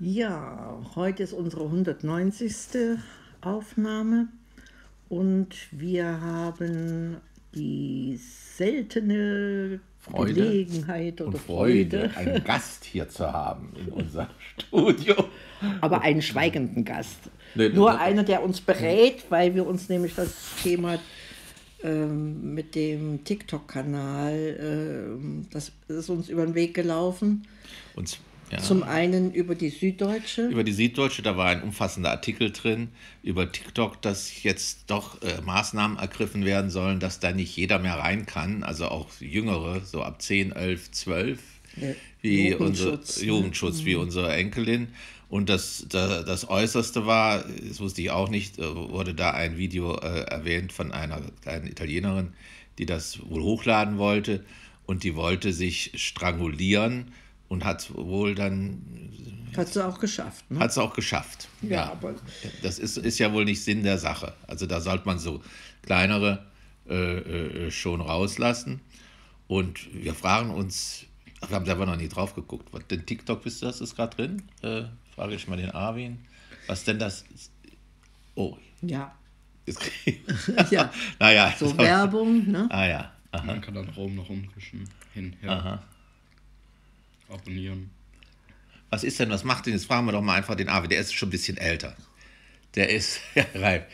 Ja, 0.00 0.80
heute 0.94 1.24
ist 1.24 1.32
unsere 1.32 1.64
190. 1.64 2.98
Aufnahme 3.40 4.28
und 5.08 5.48
wir 5.70 6.20
haben 6.20 7.16
die 7.54 8.18
seltene 8.56 9.80
Freude 10.00 10.34
Gelegenheit 10.34 11.20
oder 11.20 11.30
und 11.30 11.38
Freude, 11.38 12.10
Freude, 12.10 12.16
einen 12.16 12.44
Gast 12.44 12.84
hier 12.84 13.08
zu 13.08 13.32
haben 13.32 13.72
in 13.76 13.92
unserem 13.92 14.28
Studio. 14.58 15.14
aber 15.80 16.02
einen 16.02 16.22
schweigenden 16.22 16.84
Gast. 16.84 17.18
Nee, 17.54 17.68
Nur 17.70 17.98
einer, 17.98 18.24
der 18.24 18.42
uns 18.42 18.60
berät, 18.60 19.24
weil 19.30 19.54
wir 19.54 19.66
uns 19.66 19.88
nämlich 19.88 20.14
das 20.14 20.32
Thema 20.62 20.98
ähm, 21.82 22.54
mit 22.54 22.74
dem 22.74 23.22
TikTok-Kanal, 23.24 24.56
ähm, 24.60 25.46
das 25.50 25.72
ist 25.88 26.08
uns 26.10 26.28
über 26.28 26.44
den 26.44 26.54
Weg 26.54 26.74
gelaufen. 26.74 27.46
Und 27.94 28.18
ja, 28.50 28.58
Zum 28.58 28.82
einen 28.82 29.32
über 29.32 29.54
die 29.54 29.68
Süddeutsche. 29.70 30.46
über 30.48 30.64
die 30.64 30.72
Süddeutsche, 30.72 31.22
da 31.22 31.36
war 31.36 31.46
ein 31.48 31.62
umfassender 31.62 32.10
Artikel 32.10 32.50
drin 32.50 32.88
über 33.22 33.50
TikTok, 33.52 34.00
dass 34.00 34.42
jetzt 34.42 34.84
doch 34.86 35.20
äh, 35.22 35.40
Maßnahmen 35.42 35.98
ergriffen 35.98 36.44
werden 36.44 36.70
sollen, 36.70 36.98
dass 37.00 37.20
da 37.20 37.32
nicht 37.32 37.56
jeder 37.56 37.78
mehr 37.78 37.94
rein 37.98 38.26
kann, 38.26 38.62
also 38.62 38.86
auch 38.88 39.08
Jüngere, 39.20 39.80
so 39.84 40.02
ab 40.02 40.22
10, 40.22 40.52
11, 40.52 40.90
12, 40.92 41.40
Ja, 41.76 41.88
wie 42.22 42.50
Jugendschutz, 42.50 43.16
unser? 43.16 43.26
Jugendschutz, 43.26 43.84
wie 43.84 43.94
unsere 43.96 44.32
Enkelin. 44.34 44.88
Und 45.28 45.50
das, 45.50 45.84
da, 45.90 46.22
das 46.22 46.48
Äußerste 46.48 47.04
war, 47.04 47.44
das 47.68 47.80
wusste 47.80 48.00
ich 48.00 48.10
auch 48.10 48.30
nicht, 48.30 48.58
äh, 48.58 48.74
wurde 48.74 49.12
da 49.14 49.32
ein 49.32 49.58
Video 49.58 49.94
äh, 49.96 50.22
erwähnt 50.22 50.72
von 50.72 50.90
einer 50.90 51.20
kleinen 51.42 51.66
Italienerin, 51.66 52.32
die 52.78 52.86
das 52.86 53.20
wohl 53.28 53.42
hochladen 53.42 53.98
wollte 53.98 54.42
und 54.86 55.04
die 55.04 55.16
wollte 55.16 55.52
sich 55.52 55.92
strangulieren 55.96 57.12
und 57.48 57.64
hat 57.64 57.90
wohl 57.94 58.34
dann, 58.34 58.82
Hat 59.56 59.68
sie 59.68 59.84
auch 59.84 59.98
geschafft. 59.98 60.50
Ne? 60.50 60.58
hat 60.60 60.70
es 60.70 60.78
auch 60.78 60.94
geschafft. 60.94 61.48
Ja, 61.62 61.90
aber- 61.92 62.14
Das 62.62 62.78
ist, 62.78 62.96
ist 62.98 63.18
ja 63.18 63.32
wohl 63.32 63.44
nicht 63.44 63.62
Sinn 63.62 63.82
der 63.82 63.98
Sache. 63.98 64.34
Also 64.46 64.66
da 64.66 64.80
sollte 64.80 65.06
man 65.06 65.18
so 65.18 65.42
kleinere 65.82 66.44
äh, 66.88 66.94
äh, 67.66 67.70
schon 67.70 68.00
rauslassen. 68.00 68.80
Und 69.46 69.92
wir 69.94 70.14
fragen 70.14 70.50
uns, 70.50 71.04
wir 71.46 71.54
haben 71.56 71.64
selber 71.66 71.86
noch 71.86 71.96
nie 71.96 72.08
drauf 72.08 72.34
geguckt, 72.34 72.68
was 72.72 72.86
denn 72.88 73.06
TikTok 73.06 73.44
ist 73.46 73.62
das 73.62 73.80
ist 73.80 73.96
gerade 73.96 74.14
drin? 74.16 74.42
Äh, 74.62 74.84
frage 75.14 75.34
ich 75.34 75.48
mal 75.48 75.56
den 75.56 75.70
Arvin. 75.70 76.18
Was 76.66 76.84
denn 76.84 76.98
das? 76.98 77.24
ist? 77.34 77.50
Oh, 78.34 78.56
Ja, 78.82 79.14
ja. 80.70 80.90
naja. 81.18 81.54
so 81.58 81.76
Werbung. 81.76 82.50
Ne? 82.50 82.66
Ah 82.70 82.86
ja. 82.86 83.12
Aha. 83.32 83.44
Man 83.44 83.60
kann 83.60 83.74
dann 83.74 83.88
Raum 83.90 84.14
nach 84.16 84.28
umwischen. 84.28 84.88
Hin, 85.12 85.34
her. 85.40 85.50
Aha. 85.50 85.82
Abonnieren. 87.28 87.90
Was 88.90 89.04
ist 89.04 89.20
denn, 89.20 89.30
was 89.30 89.44
macht 89.44 89.66
denn? 89.66 89.74
Jetzt 89.74 89.86
fragen 89.86 90.06
wir 90.06 90.12
doch 90.12 90.22
mal 90.22 90.34
einfach 90.36 90.54
den 90.54 90.68
Arvin. 90.68 90.90
Der 90.90 91.00
ist 91.00 91.12
schon 91.12 91.28
ein 91.28 91.30
bisschen 91.30 91.58
älter. 91.58 91.94
Der 92.74 92.88
ist, 92.90 93.20
ja, 93.34 93.44
reif. 93.54 93.84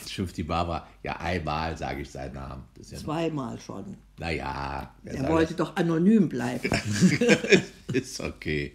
Jetzt 0.00 0.12
schimpft 0.12 0.36
die 0.36 0.42
Barbara. 0.44 0.86
Ja, 1.02 1.16
einmal 1.16 1.76
sage 1.76 2.02
ich 2.02 2.10
seinen 2.10 2.34
Namen. 2.34 2.64
Das 2.74 2.86
ist 2.86 2.92
ja, 2.92 2.98
Zweimal 2.98 3.60
schon. 3.60 3.96
naja. 4.18 4.94
Er 5.04 5.28
wollte 5.28 5.54
doch 5.54 5.76
anonym 5.76 6.28
bleiben. 6.28 6.70
Ist 7.92 8.20
okay. 8.20 8.74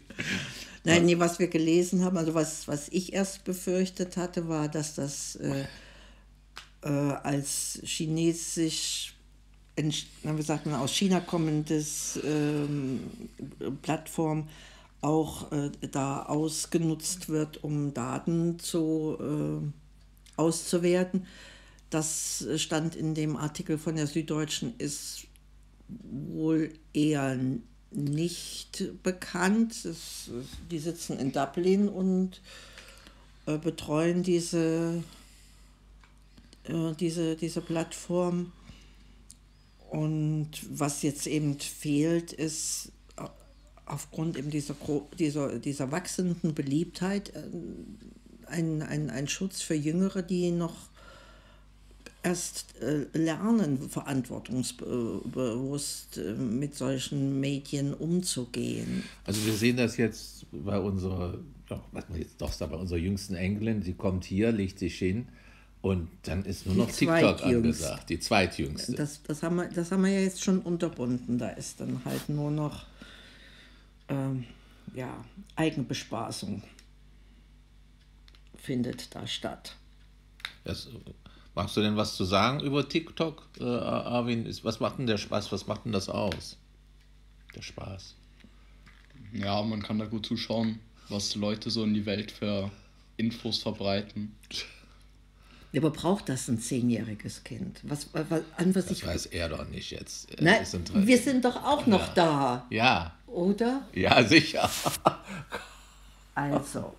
Nein, 0.83 1.05
nee, 1.05 1.17
was 1.19 1.39
wir 1.39 1.47
gelesen 1.47 2.03
haben, 2.03 2.17
also 2.17 2.33
was, 2.33 2.67
was 2.67 2.89
ich 2.89 3.13
erst 3.13 3.43
befürchtet 3.45 4.17
hatte, 4.17 4.49
war, 4.49 4.67
dass 4.67 4.95
das 4.95 5.35
äh, 5.37 5.65
äh, 6.81 6.89
als 6.89 7.79
chinesisch, 7.83 9.13
na, 9.75 10.38
wie 10.38 10.41
sagt 10.41 10.66
man, 10.66 10.75
aus 10.75 10.93
China 10.93 11.19
kommendes 11.19 12.19
ähm, 12.23 12.99
Plattform 13.81 14.47
auch 15.02 15.52
äh, 15.52 15.71
da 15.91 16.23
ausgenutzt 16.23 17.30
wird, 17.30 17.63
um 17.63 17.93
Daten 17.93 18.59
zu, 18.59 19.17
äh, 19.19 20.39
auszuwerten. 20.39 21.25
Das 21.89 22.47
stand 22.55 22.95
in 22.95 23.13
dem 23.13 23.35
Artikel 23.35 23.77
von 23.77 23.95
der 23.95 24.08
Süddeutschen, 24.08 24.73
ist 24.77 25.27
wohl 25.87 26.73
eher 26.93 27.37
nicht 27.92 29.03
bekannt. 29.03 29.86
Es, 29.86 30.31
die 30.71 30.80
sitzen 30.80 31.19
in 31.19 31.31
Dublin 31.31 31.89
und 31.89 32.42
äh, 33.45 33.58
betreuen 33.58 34.23
diese, 34.23 35.03
äh, 36.64 36.93
diese, 36.99 37.36
diese 37.36 37.61
Plattform. 37.61 38.52
Und 39.93 40.49
was 40.71 41.04
jetzt 41.04 41.27
eben 41.27 41.59
fehlt, 41.59 42.33
ist 42.33 42.92
äh, 43.15 43.27
aufgrund 43.86 44.39
eben 44.39 44.49
dieser, 44.49 44.73
dieser, 45.20 45.59
dieser 45.59 45.92
wachsenden 45.92 46.55
Beliebtheit 46.55 47.31
äh, 47.36 47.43
ein, 48.48 48.81
ein, 48.81 49.11
ein 49.11 49.27
Schutz 49.27 49.61
für 49.61 49.76
Jüngere, 49.76 50.23
die 50.23 50.49
noch 50.49 50.73
erst 52.23 52.73
äh, 52.81 53.05
lernen, 53.15 53.87
verantwortungsbewusst 53.87 56.20
mit 56.39 56.73
solchen 56.73 57.39
Medien 57.39 57.93
umzugehen. 57.93 59.04
Also 59.25 59.45
wir 59.45 59.54
sehen 59.54 59.77
das 59.77 59.98
jetzt 59.98 60.48
bei 60.52 60.80
unserer, 60.80 61.37
was 61.92 62.10
man 62.10 62.17
jetzt 62.17 62.42
doch 62.42 62.52
sagt, 62.52 62.71
bei 62.71 62.80
unserer 62.80 62.98
jüngsten 62.98 63.36
Enkelin. 63.36 63.83
Sie 63.83 63.93
kommt 63.93 64.25
hier, 64.25 64.52
legt 64.52 64.80
sich 64.80 64.98
hin 64.98 65.27
und 65.83 66.08
dann 66.21 66.45
ist 66.45 66.66
nur 66.66 66.76
Die 66.76 66.82
noch 66.82 66.92
TikTok 66.92 67.44
angesagt. 67.44 68.10
Die 68.10 68.17
zweitjüngste. 68.17 68.94
Das, 68.94 69.21
das, 69.21 69.44
haben 69.44 69.58
wir, 69.58 69.66
das 69.66 69.92
haben 69.92 70.04
wir 70.05 70.11
ja 70.11 70.21
jetzt 70.21 70.42
schon 70.42 70.60
unterbunden. 70.60 71.38
Da 71.38 71.49
ist 71.49 71.82
dann 71.82 71.99
halt 72.05 72.30
nur 72.30 72.52
noch 72.52 72.86
ähm, 74.08 74.45
ja, 74.95 75.26
Eigenbespaßung 75.58 76.64
findet 78.55 79.14
da 79.14 79.27
statt. 79.27 79.76
Das, 80.64 80.88
magst 81.54 81.76
du 81.76 81.82
denn 81.82 81.98
was 81.98 82.16
zu 82.16 82.23
sagen 82.23 82.61
über 82.61 82.88
TikTok, 82.88 83.45
äh, 83.60 83.66
Arvin? 83.66 84.45
Ist, 84.45 84.64
was 84.64 84.80
macht 84.80 84.99
denn 84.99 85.08
der 85.08 85.17
Spaß? 85.17 85.52
Was 85.52 85.67
macht 85.67 85.83
denn 85.83 85.92
das 85.92 86.08
aus? 86.08 86.58
Der 87.55 87.61
Spaß. 87.61 88.16
Ja, 89.33 89.61
man 89.61 89.83
kann 89.83 89.99
da 89.99 90.05
gut 90.05 90.26
zuschauen, 90.26 90.80
was 91.10 91.36
Leute 91.36 91.70
so 91.70 91.83
in 91.83 91.93
die 91.93 92.05
Welt 92.05 92.32
für 92.32 92.72
Infos 93.17 93.58
verbreiten. 93.58 94.33
Ja, 95.73 95.82
Aber 95.82 95.89
braucht 95.89 96.30
das 96.30 96.48
ein 96.48 96.60
zehnjähriges 96.60 97.44
Kind? 97.44 97.80
Was, 97.84 98.08
was, 98.14 98.42
an 98.58 98.73
was 98.76 98.86
Das 98.86 98.92
ich. 98.98 99.06
weiß 99.06 99.26
er 99.28 99.50
doch 99.50 99.67
nicht 99.67 99.92
jetzt. 99.92 100.30
Nein, 100.39 100.61
ist 100.64 100.73
interessiert. 100.73 101.08
wir 101.08 101.17
sind 101.17 101.44
doch 101.45 101.58
auch 101.64 101.86
noch 101.88 102.14
da, 102.14 102.66
Ja, 102.70 103.14
oder? 103.28 103.82
ja, 103.94 104.23
sicher. 104.23 104.70
Also, 106.36 106.94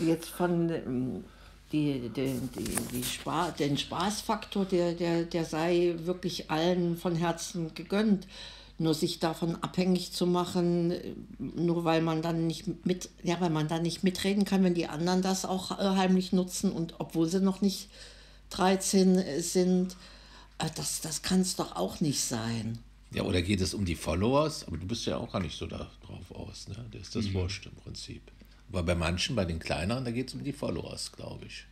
jetzt 0.00 0.28
von 0.30 0.70
ähm, 0.70 1.24
die, 1.72 2.08
die, 2.08 2.40
die, 2.56 2.76
die 2.92 3.04
Spa 3.04 3.50
den 3.50 3.76
Spaßfaktor, 3.76 4.64
der, 4.64 4.92
der, 4.92 5.24
der 5.24 5.44
sei 5.44 5.94
wirklich 6.04 6.50
allen 6.50 6.96
von 6.96 7.16
Herzen 7.16 7.74
gegönnt. 7.74 8.26
Nur 8.76 8.94
sich 8.94 9.20
davon 9.20 9.56
abhängig 9.62 10.12
zu 10.12 10.26
machen, 10.26 10.92
nur 11.38 11.84
weil 11.84 12.02
man 12.02 12.22
dann 12.22 12.48
nicht 12.48 12.84
mit, 12.84 13.08
ja, 13.22 13.40
weil 13.40 13.50
man 13.50 13.68
dann 13.68 13.82
nicht 13.82 14.02
mitreden 14.02 14.44
kann, 14.44 14.64
wenn 14.64 14.74
die 14.74 14.88
anderen 14.88 15.22
das 15.22 15.44
auch 15.44 15.78
äh, 15.78 15.96
heimlich 15.96 16.32
nutzen 16.32 16.72
und 16.72 16.94
obwohl 16.98 17.28
sie 17.28 17.40
noch 17.40 17.60
nicht 17.60 17.88
13 18.50 19.40
sind, 19.40 19.96
äh, 20.58 20.68
das, 20.74 21.00
das 21.00 21.22
kann 21.22 21.40
es 21.40 21.54
doch 21.54 21.76
auch 21.76 22.00
nicht 22.00 22.20
sein. 22.20 22.78
Ja, 23.12 23.22
oder 23.22 23.42
geht 23.42 23.60
es 23.60 23.74
um 23.74 23.84
die 23.84 23.94
Followers? 23.94 24.66
Aber 24.66 24.76
du 24.76 24.86
bist 24.86 25.06
ja 25.06 25.18
auch 25.18 25.30
gar 25.30 25.40
nicht 25.40 25.56
so 25.56 25.66
da 25.66 25.88
drauf 26.04 26.32
aus, 26.32 26.66
ne? 26.66 26.84
Das 26.90 27.02
ist 27.02 27.14
das 27.14 27.32
wurscht 27.32 27.66
im 27.66 27.74
Prinzip. 27.76 28.22
Aber 28.70 28.82
bei 28.82 28.96
manchen, 28.96 29.36
bei 29.36 29.44
den 29.44 29.60
kleineren, 29.60 30.04
da 30.04 30.10
geht 30.10 30.28
es 30.28 30.34
um 30.34 30.42
die 30.42 30.52
Followers, 30.52 31.12
glaube 31.12 31.46
ich. 31.46 31.66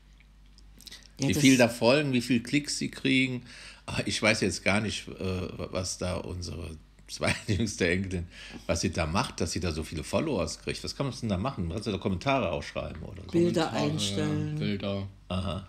Ja, 1.19 1.29
wie 1.29 1.34
viel 1.34 1.57
da 1.57 1.69
folgen, 1.69 2.13
wie 2.13 2.21
viel 2.21 2.43
Klicks 2.43 2.79
sie 2.79 2.91
kriegen. 2.91 3.43
Aber 3.87 4.07
ich 4.07 4.23
weiß 4.23 4.41
jetzt 4.41 4.63
gar 4.63 4.81
nicht, 4.81 5.09
äh, 5.09 5.49
was 5.73 5.99
da 5.99 6.17
unsere 6.17 6.77
zweitjüngste 7.12 7.89
Enkelin, 7.91 8.27
was 8.67 8.81
sie 8.81 8.91
da 8.91 9.06
macht, 9.06 9.41
dass 9.41 9.53
sie 9.53 9.61
da 9.61 9.73
so 9.73 9.83
viele 9.84 10.03
Followers 10.05 10.59
kriegt. 10.61 10.83
Was 10.83 10.97
kann 10.97 11.06
man 11.06 11.15
denn 11.21 11.28
da 11.28 11.36
machen? 11.39 11.69
Kannst 11.71 11.86
du 11.86 11.92
da 11.92 11.98
Kommentare 11.98 12.51
ausschreiben 12.51 13.03
oder 13.03 13.22
so? 13.22 13.31
Bilder 13.31 13.66
Kommentare, 13.66 13.92
einstellen. 13.92 14.59
Bilder, 14.59 15.07
Aha. 15.28 15.66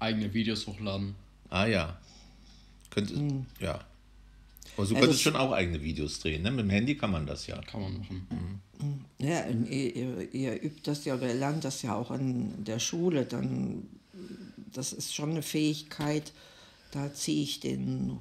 eigene 0.00 0.32
Videos 0.34 0.66
hochladen. 0.66 1.14
Ah 1.50 1.66
ja. 1.66 1.96
Könnte, 2.90 3.14
ja. 3.60 3.74
Aber 3.74 3.84
du 4.76 4.82
Also 4.82 4.94
könntest 4.94 5.14
es- 5.16 5.20
schon 5.22 5.36
auch 5.36 5.52
eigene 5.52 5.82
Videos 5.82 6.20
drehen, 6.20 6.42
ne? 6.42 6.50
Mit 6.50 6.60
dem 6.66 6.70
Handy 6.70 6.96
kann 6.96 7.10
man 7.10 7.26
das 7.26 7.46
ja. 7.46 7.60
Kann 7.62 7.80
man 7.82 7.98
machen. 7.98 8.60
Ja, 9.18 9.44
und 9.44 9.68
ihr, 9.68 9.94
ihr, 9.96 10.34
ihr 10.34 10.62
übt 10.62 10.80
das 10.84 11.04
ja 11.04 11.14
oder 11.14 11.28
ihr 11.28 11.34
lernt 11.34 11.64
das 11.64 11.82
ja 11.82 11.94
auch 11.94 12.10
in 12.10 12.64
der 12.64 12.78
Schule. 12.78 13.24
Dann, 13.24 13.86
das 14.72 14.92
ist 14.92 15.14
schon 15.14 15.30
eine 15.30 15.42
Fähigkeit, 15.42 16.32
da 16.90 17.12
ziehe 17.14 17.42
ich 17.42 17.60
den 17.60 18.18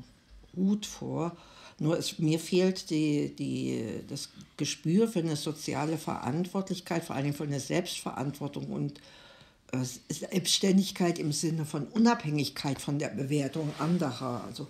Hut 0.55 0.85
vor. 0.85 1.35
Nur 1.81 1.97
es, 1.97 2.19
mir 2.19 2.37
fehlt 2.37 2.91
die, 2.91 3.35
die, 3.35 3.83
das 4.07 4.29
Gespür 4.55 5.07
für 5.07 5.17
eine 5.17 5.35
soziale 5.35 5.97
Verantwortlichkeit, 5.97 7.03
vor 7.03 7.15
allem 7.15 7.33
für 7.33 7.45
eine 7.45 7.59
Selbstverantwortung 7.59 8.67
und 8.67 8.99
äh, 9.71 10.13
Selbstständigkeit 10.13 11.17
im 11.17 11.31
Sinne 11.31 11.65
von 11.65 11.87
Unabhängigkeit 11.87 12.79
von 12.79 12.99
der 12.99 13.07
Bewertung 13.07 13.73
anderer. 13.79 14.43
Also 14.45 14.67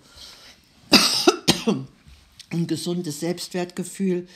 ein 2.48 2.66
gesundes 2.66 3.20
Selbstwertgefühl 3.20 4.26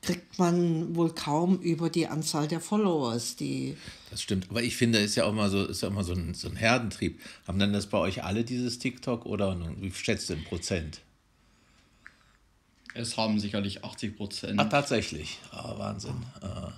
kriegt 0.00 0.38
man 0.38 0.94
wohl 0.94 1.12
kaum 1.12 1.58
über 1.60 1.90
die 1.90 2.06
Anzahl 2.06 2.46
der 2.46 2.60
Followers, 2.60 3.34
die 3.34 3.76
Das 4.12 4.22
stimmt. 4.22 4.46
Aber 4.50 4.62
ich 4.62 4.76
finde, 4.76 5.00
ist 5.00 5.16
ja 5.16 5.24
auch 5.24 5.34
mal 5.34 5.50
so, 5.50 5.64
ist 5.64 5.82
ja 5.82 5.88
immer 5.88 6.04
so 6.04 6.12
ein, 6.12 6.34
so 6.34 6.48
ein 6.48 6.54
Herdentrieb. 6.54 7.20
Haben 7.48 7.58
dann 7.58 7.72
das 7.72 7.88
bei 7.88 7.98
euch 7.98 8.22
alle 8.22 8.44
dieses 8.44 8.78
TikTok 8.78 9.26
oder 9.26 9.58
wie 9.80 9.90
schätzt 9.90 10.30
du 10.30 10.34
in 10.34 10.44
Prozent? 10.44 11.00
Es 12.94 13.16
haben 13.16 13.38
sicherlich 13.38 13.84
80 13.84 14.16
Prozent, 14.16 14.58
Ach, 14.60 14.68
tatsächlich. 14.68 15.38
Ah, 15.52 15.78
Wahnsinn. 15.78 16.14
Ah. 16.40 16.72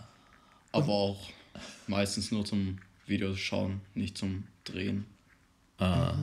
aber 0.73 0.89
auch 0.93 1.31
meistens 1.87 2.31
nur 2.31 2.45
zum 2.45 2.79
Videos 3.07 3.39
schauen, 3.39 3.81
nicht 3.95 4.17
zum 4.19 4.45
Drehen. 4.65 5.05
Ja, 5.79 6.17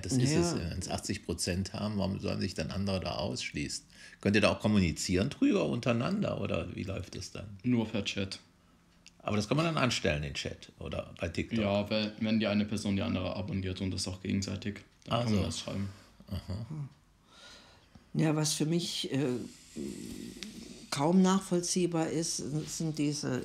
das 0.00 0.12
ist 0.12 0.32
Ja. 0.32 0.40
es. 0.40 0.54
Wenn 0.56 0.78
es 0.78 0.88
80 0.88 1.24
Prozent 1.24 1.72
haben, 1.72 1.98
warum 1.98 2.18
sollen 2.20 2.40
sich 2.40 2.54
dann 2.54 2.70
andere 2.70 3.00
da 3.00 3.12
ausschließen? 3.12 3.84
Könnt 4.20 4.34
ihr 4.36 4.42
da 4.42 4.50
auch 4.52 4.60
kommunizieren 4.60 5.30
drüber 5.30 5.66
untereinander 5.66 6.40
oder 6.40 6.74
wie 6.74 6.82
läuft 6.84 7.14
das 7.16 7.30
dann? 7.32 7.58
Nur 7.62 7.86
per 7.88 8.04
Chat. 8.04 8.38
Aber 9.18 9.36
das 9.36 9.48
kann 9.48 9.56
man 9.56 9.66
dann 9.66 9.76
anstellen, 9.78 10.22
den 10.22 10.34
Chat 10.34 10.72
oder 10.78 11.14
bei 11.20 11.28
TikTok. 11.28 11.58
Ja, 11.58 11.88
weil, 11.90 12.12
wenn 12.20 12.40
die 12.40 12.46
eine 12.46 12.64
Person 12.64 12.96
die 12.96 13.02
andere 13.02 13.34
abonniert 13.36 13.80
und 13.80 13.90
das 13.90 14.06
auch 14.08 14.20
gegenseitig, 14.22 14.80
dann 15.04 15.14
Ach 15.14 15.20
kann 15.22 15.28
so. 15.30 15.34
man 15.36 15.44
das 15.46 15.58
schreiben. 15.60 15.88
Ja, 18.14 18.36
was 18.36 18.54
für 18.54 18.66
mich 18.66 19.12
äh, 19.12 19.26
kaum 20.90 21.20
nachvollziehbar 21.20 22.08
ist, 22.08 22.36
sind 22.36 22.98
diese 22.98 23.42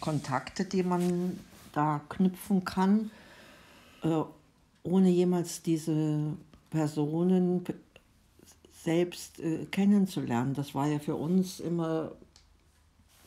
Kontakte, 0.00 0.64
die 0.64 0.84
man 0.84 1.40
da 1.72 2.00
knüpfen 2.08 2.64
kann, 2.64 3.10
äh, 4.02 4.22
ohne 4.84 5.10
jemals 5.10 5.62
diese 5.62 6.36
Personen 6.70 7.64
selbst 8.84 9.40
äh, 9.40 9.64
kennenzulernen. 9.66 10.54
Das 10.54 10.76
war 10.76 10.86
ja 10.86 11.00
für 11.00 11.16
uns 11.16 11.58
immer, 11.58 12.12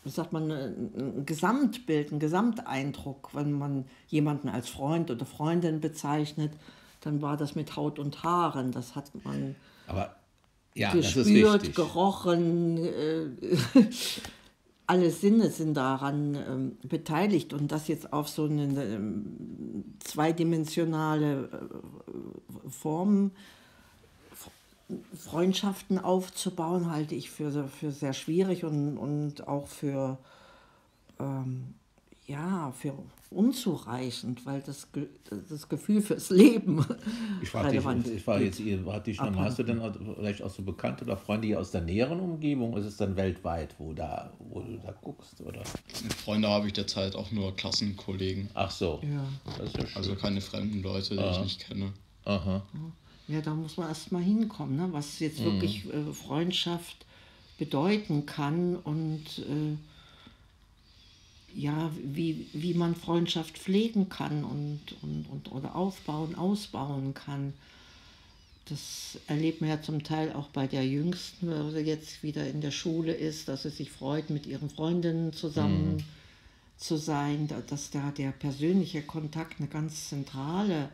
wie 0.06 0.10
sagt 0.10 0.32
man, 0.32 0.50
ein 0.50 0.92
ein 0.96 1.26
Gesamtbild, 1.26 2.14
ein 2.14 2.20
Gesamteindruck. 2.20 3.32
Wenn 3.34 3.52
man 3.52 3.86
jemanden 4.08 4.48
als 4.48 4.70
Freund 4.70 5.12
oder 5.12 5.26
Freundin 5.26 5.82
bezeichnet, 5.82 6.54
dann 7.02 7.22
war 7.22 7.36
das 7.36 7.56
mit 7.56 7.76
Haut 7.76 8.00
und 8.00 8.24
Haaren. 8.24 8.72
Das 8.72 8.96
hat 8.96 9.12
man 9.26 9.56
Aber 9.88 10.16
ja, 10.74 10.94
gespürt, 10.94 11.76
gerochen, 11.76 12.78
äh, 12.78 13.30
alle 14.88 15.12
Sinne 15.12 15.50
sind 15.50 15.76
daran 15.76 16.36
ähm, 16.36 16.78
beteiligt. 16.88 17.54
Und 17.54 17.72
das 17.72 17.88
jetzt 17.88 18.12
auf 18.14 18.30
so 18.30 18.46
eine 18.46 18.84
ähm, 18.84 19.96
zweidimensionale 20.00 21.50
äh, 21.52 22.70
Form 22.70 23.32
Freundschaften 25.16 26.00
aufzubauen, 26.00 26.92
halte 26.92 27.16
ich 27.16 27.32
für, 27.32 27.68
für 27.68 27.92
sehr 27.92 28.14
schwierig 28.14 28.66
und, 28.66 28.98
und 28.98 29.48
auch 29.48 29.68
für, 29.68 30.18
ähm, 31.20 31.76
ja, 32.28 32.72
für 32.78 32.94
unzureichend, 33.30 34.46
weil 34.46 34.62
das, 34.62 34.92
Ge- 34.92 35.08
das 35.50 35.68
Gefühl 35.70 36.02
fürs 36.02 36.30
Leben 36.30 36.86
Ich 37.42 37.50
frage 37.50 37.70
dich, 37.70 37.78
relevant 37.80 38.08
ich 38.08 38.24
frage 38.24 38.44
ist. 38.46 38.60
jetzt, 38.60 38.68
ihr, 38.68 38.86
hat 38.94 39.08
dich 39.08 39.18
schon, 39.18 39.38
hast 39.40 39.58
du 39.60 39.64
denn 39.64 39.82
vielleicht 40.16 40.42
auch 40.42 40.50
so 40.50 40.62
Bekannte 40.64 41.06
oder 41.06 41.18
Freunde 41.18 41.48
hier 41.48 41.60
aus 41.60 41.72
der 41.72 41.82
näheren 41.82 42.20
Umgebung? 42.20 42.76
Ist 42.78 42.86
es 42.86 42.98
dann 42.98 43.16
weltweit, 43.16 43.76
wo, 43.80 43.94
da, 43.94 44.32
wo 44.40 44.60
du 44.62 44.78
da 44.78 44.94
guckst? 45.02 45.42
Oder? 45.42 45.62
Freunde 46.24 46.50
habe 46.50 46.68
ich 46.68 46.74
derzeit 46.74 47.16
auch 47.16 47.32
nur 47.32 47.56
Klassenkollegen. 47.56 48.50
Ach 48.54 48.72
so. 48.72 49.00
Ja. 49.04 49.24
Das 49.58 49.70
ist 49.70 49.78
ja 49.78 49.88
schön. 49.88 49.96
Also 49.96 50.16
keine 50.16 50.42
fremden 50.42 50.82
Leute, 50.84 51.16
die 51.16 51.24
ich 51.24 51.42
nicht 51.42 51.60
kenne. 51.68 51.94
Aha. 52.26 52.62
Ja, 53.28 53.42
da 53.42 53.54
muss 53.54 53.78
man 53.78 53.88
erst 53.88 54.12
mal 54.12 54.22
hinkommen, 54.22 54.76
ne? 54.76 54.90
was 54.92 55.20
jetzt 55.20 55.42
wirklich 55.44 55.86
äh, 55.86 56.12
Freundschaft 56.14 57.06
bedeuten 57.58 58.26
kann 58.26 58.76
und 58.76 59.24
äh, 59.40 59.78
ja, 61.56 61.92
wie, 62.04 62.48
wie 62.54 62.74
man 62.74 62.96
Freundschaft 62.96 63.58
pflegen 63.58 64.10
kann 64.10 64.44
und, 64.44 64.80
und, 65.02 65.26
und 65.30 65.52
oder 65.52 65.76
aufbauen, 65.76 66.36
ausbauen 66.36 67.14
kann. 67.14 67.54
Das 68.66 69.18
erlebt 69.28 69.60
man 69.62 69.70
ja 69.70 69.82
zum 69.82 70.04
Teil 70.04 70.32
auch 70.34 70.48
bei 70.50 70.68
der 70.68 70.86
Jüngsten, 70.86 71.50
weil 71.50 71.72
sie 71.72 71.80
jetzt 71.80 72.24
wieder 72.24 72.48
in 72.48 72.62
der 72.62 72.72
Schule 72.72 73.14
ist, 73.14 73.48
dass 73.48 73.64
sie 73.64 73.70
sich 73.70 73.92
freut, 73.92 74.30
mit 74.30 74.46
ihren 74.46 74.70
Freundinnen 74.70 75.34
zusammen 75.34 76.04
zu 76.78 76.96
sein, 76.98 77.48
da- 77.48 77.62
dass 77.68 77.90
da 77.92 78.12
der 78.12 78.32
persönliche 78.32 79.02
Kontakt 79.02 79.60
eine 79.60 79.68
ganz 79.68 80.10
zentrale 80.10 80.90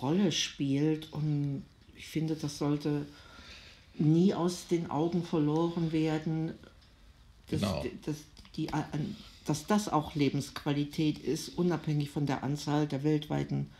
Rolle 0.00 0.32
spielt. 0.32 1.12
Und 1.12 1.64
ich 1.96 2.06
finde, 2.06 2.36
das 2.36 2.58
sollte 2.58 3.06
nie 3.98 4.32
aus 4.34 4.66
den 4.68 4.90
Augen 4.90 5.22
verloren 5.24 5.92
werden, 5.92 6.52
dass, 7.50 7.60
Genau. 7.60 7.84
dass, 8.06 8.16
die, 8.56 8.72
an- 8.72 9.16
dass 9.46 9.66
das 9.66 9.88
auch 9.88 10.14
Lebensqualität 10.14 11.18
ist, 11.18 11.50
unabhängig 11.58 12.10
von 12.10 12.26
der 12.26 12.42
Anzahl 12.42 12.86
der 12.86 13.04
weltweiten 13.04 13.70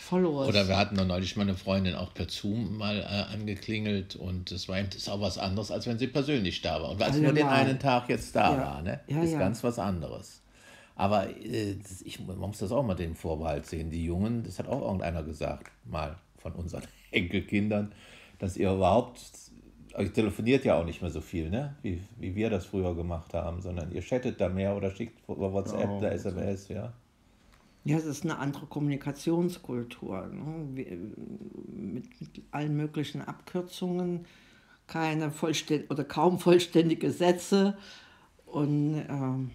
Followers. 0.00 0.48
Oder 0.48 0.68
wir 0.68 0.76
hatten 0.76 0.96
noch 0.96 1.06
neulich 1.06 1.36
mal 1.36 1.42
eine 1.42 1.56
Freundin 1.56 1.94
auch 1.94 2.12
per 2.12 2.28
Zoom 2.28 2.76
mal 2.76 2.98
äh, 3.00 3.32
angeklingelt 3.34 4.14
und 4.16 4.50
das 4.50 4.68
war 4.68 4.78
eben 4.78 4.88
das 4.90 4.98
ist 4.98 5.08
auch 5.08 5.20
was 5.20 5.38
anderes, 5.38 5.70
als 5.70 5.86
wenn 5.86 5.98
sie 5.98 6.06
persönlich 6.08 6.60
da 6.60 6.82
war. 6.82 6.90
Und 6.90 7.02
als 7.02 7.16
nur 7.16 7.32
den 7.32 7.46
einen 7.46 7.78
Tag 7.78 8.08
jetzt 8.08 8.34
da 8.36 8.52
Ja. 8.54 8.58
war, 8.60 8.82
ne? 8.82 9.00
Ja, 9.06 9.22
ist 9.22 9.32
ja. 9.32 9.38
ganz 9.38 9.64
was 9.64 9.78
anderes. 9.78 10.40
Aber 10.96 11.28
äh, 11.30 11.76
ich, 12.04 12.20
man 12.20 12.36
muss 12.38 12.58
das 12.58 12.70
auch 12.72 12.82
mal 12.82 12.94
den 12.94 13.14
Vorbehalt 13.14 13.66
sehen. 13.66 13.90
Die 13.90 14.04
Jungen, 14.04 14.42
das 14.44 14.58
hat 14.58 14.68
auch 14.68 14.82
irgendeiner 14.82 15.22
gesagt, 15.22 15.70
mal 15.84 16.16
von 16.36 16.52
unseren 16.52 16.82
Enkelkindern, 17.10 17.92
dass 18.38 18.56
ihr 18.56 18.70
überhaupt, 18.72 19.20
ihr 19.98 20.12
telefoniert 20.12 20.64
ja 20.64 20.78
auch 20.78 20.84
nicht 20.84 21.02
mehr 21.02 21.10
so 21.10 21.20
viel, 21.20 21.50
ne? 21.50 21.76
Wie, 21.82 22.00
wie 22.18 22.34
wir 22.34 22.50
das 22.50 22.66
früher 22.66 22.94
gemacht 22.94 23.34
haben, 23.34 23.60
sondern 23.60 23.92
ihr 23.92 24.02
chattet 24.02 24.40
da 24.40 24.48
mehr 24.48 24.76
oder 24.76 24.90
schickt 24.90 25.18
über 25.28 25.52
WhatsApp 25.52 25.88
oder 25.90 26.12
SMS, 26.12 26.68
ja. 26.68 26.92
Ja, 27.84 27.96
es 27.96 28.04
ist 28.04 28.24
eine 28.24 28.38
andere 28.38 28.66
Kommunikationskultur. 28.66 30.28
Ne? 30.28 30.64
Mit, 30.72 32.06
mit 32.20 32.42
allen 32.52 32.76
möglichen 32.76 33.22
Abkürzungen, 33.22 34.24
keine 34.86 35.32
vollständig 35.32 35.90
oder 35.90 36.04
kaum 36.04 36.38
vollständige 36.38 37.10
Sätze. 37.10 37.76
Und 38.46 39.02
ähm, 39.08 39.50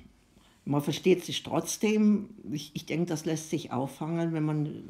man 0.66 0.82
versteht 0.82 1.24
sich 1.24 1.44
trotzdem. 1.44 2.30
Ich, 2.52 2.72
ich 2.74 2.86
denke, 2.86 3.06
das 3.06 3.24
lässt 3.24 3.50
sich 3.50 3.72
auffangen, 3.72 4.34
wenn 4.34 4.44
man 4.44 4.84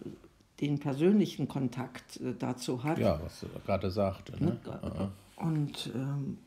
den 0.60 0.80
persönlichen 0.80 1.48
Kontakt 1.48 2.18
äh, 2.18 2.34
dazu 2.38 2.84
hat. 2.84 2.98
Ja, 2.98 3.22
was 3.24 3.42
du 3.42 3.48
gerade 3.64 3.92
sagte. 3.92 4.44
Ne? 4.44 4.60
Ne? 4.66 5.12
Und 5.38 5.92
ähm, 5.95 6.38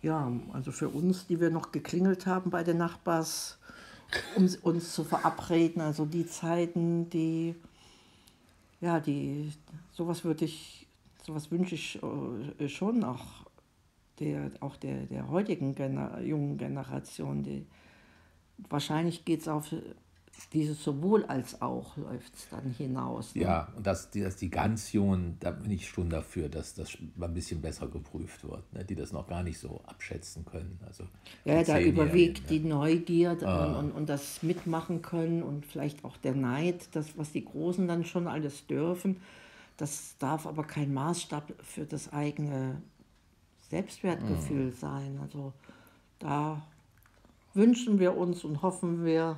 ja, 0.00 0.32
also 0.52 0.72
für 0.72 0.88
uns, 0.88 1.26
die 1.26 1.40
wir 1.40 1.50
noch 1.50 1.72
geklingelt 1.72 2.26
haben 2.26 2.50
bei 2.50 2.62
den 2.62 2.78
Nachbars, 2.78 3.58
um 4.36 4.48
uns 4.62 4.92
zu 4.94 5.04
verabreden, 5.04 5.82
also 5.82 6.06
die 6.06 6.26
Zeiten, 6.26 7.10
die, 7.10 7.54
ja, 8.80 9.00
die, 9.00 9.52
sowas 9.92 10.24
würde 10.24 10.44
ich, 10.44 10.86
sowas 11.26 11.50
wünsche 11.50 11.74
ich 11.74 12.00
äh, 12.58 12.68
schon 12.68 13.04
auch 13.04 13.24
der, 14.20 14.50
auch 14.60 14.76
der, 14.76 15.06
der 15.06 15.28
heutigen 15.28 15.74
Gener 15.74 16.20
jungen 16.20 16.58
Generation. 16.58 17.42
Die, 17.42 17.66
wahrscheinlich 18.68 19.24
geht 19.24 19.40
es 19.40 19.48
auf 19.48 19.74
dieses 20.52 20.82
sowohl 20.82 21.24
als 21.26 21.60
auch 21.60 21.96
läuft 21.96 22.34
es 22.34 22.48
dann 22.48 22.70
hinaus. 22.70 23.34
ne? 23.34 23.42
Ja, 23.42 23.68
und 23.76 23.86
dass 23.86 24.10
die, 24.10 24.20
dass 24.20 24.36
die 24.36 24.50
ganz 24.50 24.92
Jungen, 24.92 25.36
da 25.40 25.50
bin 25.50 25.70
ich 25.70 25.88
schon 25.88 26.08
dafür, 26.10 26.48
dass 26.48 26.74
das 26.74 26.96
mal 27.16 27.26
ein 27.26 27.34
bisschen 27.34 27.60
besser 27.60 27.88
geprüft 27.88 28.44
wird, 28.44 28.72
ne? 28.72 28.84
die 28.84 28.94
das 28.94 29.12
noch 29.12 29.26
gar 29.26 29.42
nicht 29.42 29.58
so 29.58 29.80
abschätzen 29.86 30.44
können. 30.44 30.78
Also 30.86 31.04
Ja, 31.44 31.62
da 31.62 31.80
überwiegt 31.80 32.50
die 32.50 32.60
Neugier 32.60 33.32
und, 33.32 33.42
und, 33.44 33.92
und 33.92 34.08
das 34.08 34.42
mitmachen 34.42 35.02
können 35.02 35.42
und 35.42 35.66
vielleicht 35.66 36.04
auch 36.04 36.16
der 36.18 36.34
Neid, 36.34 36.88
das, 36.92 37.18
was 37.18 37.32
die 37.32 37.44
Großen 37.44 37.86
dann 37.88 38.04
schon 38.04 38.26
alles 38.28 38.66
dürfen. 38.66 39.20
Das 39.76 40.16
darf 40.18 40.46
aber 40.46 40.64
kein 40.64 40.92
Maßstab 40.92 41.52
für 41.62 41.84
das 41.84 42.12
eigene 42.12 42.82
Selbstwertgefühl 43.70 44.72
sein. 44.72 45.18
Also 45.22 45.52
da 46.18 46.62
wünschen 47.54 47.98
wir 47.98 48.16
uns 48.16 48.44
und 48.44 48.62
hoffen 48.62 49.04
wir 49.04 49.36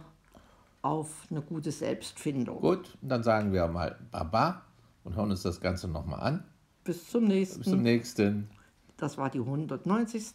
auf 0.82 1.26
eine 1.30 1.42
gute 1.42 1.72
Selbstfindung. 1.72 2.60
Gut, 2.60 2.96
dann 3.02 3.22
sagen 3.22 3.52
wir 3.52 3.66
mal 3.68 3.98
Baba 4.10 4.62
und 5.04 5.16
hören 5.16 5.30
uns 5.30 5.42
das 5.42 5.60
Ganze 5.60 5.88
nochmal 5.88 6.20
an. 6.20 6.44
Bis 6.84 7.10
zum 7.10 7.24
nächsten. 7.24 7.58
Bis 7.58 7.70
zum 7.70 7.82
nächsten. 7.82 8.50
Das 8.96 9.18
war 9.18 9.30
die 9.30 9.40
190. 9.40 10.34